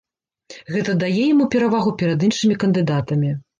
Гэта 0.75 0.95
дае 1.03 1.11
яму 1.33 1.45
перавагу 1.57 1.95
перад 2.01 2.27
іншымі 2.31 2.61
кандыдатамі. 2.67 3.31